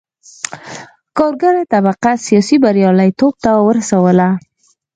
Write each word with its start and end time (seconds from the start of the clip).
کارګره 1.17 1.63
طبقه 1.73 2.11
سیاسي 2.27 2.55
بریالیتوب 2.63 3.33
ته 3.43 3.51
ورسوله. 3.67 4.27